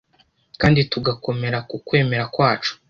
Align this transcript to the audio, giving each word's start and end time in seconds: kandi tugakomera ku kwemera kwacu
kandi 0.61 0.79
tugakomera 0.91 1.57
ku 1.69 1.75
kwemera 1.87 2.25
kwacu 2.33 2.71